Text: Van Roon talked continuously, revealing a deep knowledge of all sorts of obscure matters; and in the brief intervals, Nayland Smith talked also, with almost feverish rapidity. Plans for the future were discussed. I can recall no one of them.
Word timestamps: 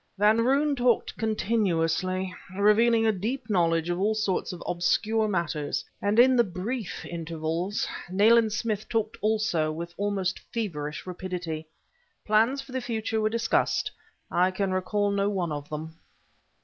Van 0.17 0.41
Roon 0.43 0.75
talked 0.75 1.15
continuously, 1.15 2.33
revealing 2.57 3.05
a 3.05 3.11
deep 3.11 3.47
knowledge 3.51 3.87
of 3.87 3.99
all 3.99 4.15
sorts 4.15 4.51
of 4.51 4.63
obscure 4.65 5.27
matters; 5.27 5.85
and 6.01 6.17
in 6.17 6.35
the 6.35 6.43
brief 6.43 7.05
intervals, 7.05 7.87
Nayland 8.09 8.51
Smith 8.51 8.89
talked 8.89 9.15
also, 9.21 9.71
with 9.71 9.93
almost 9.97 10.39
feverish 10.51 11.05
rapidity. 11.05 11.67
Plans 12.25 12.63
for 12.63 12.71
the 12.71 12.81
future 12.81 13.21
were 13.21 13.29
discussed. 13.29 13.91
I 14.31 14.49
can 14.49 14.71
recall 14.73 15.11
no 15.11 15.29
one 15.29 15.51
of 15.51 15.69
them. 15.69 15.95